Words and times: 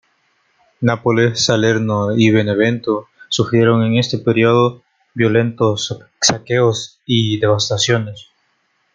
Nápoles, 0.79 1.45
Salerno 1.45 2.17
y 2.17 2.31
Benevento 2.31 3.09
sufrieron 3.29 3.83
en 3.83 3.99
este 3.99 4.17
periodo 4.17 4.81
violentos 5.13 5.95
saqueos 6.19 6.99
y 7.05 7.39
devastaciones. 7.39 8.29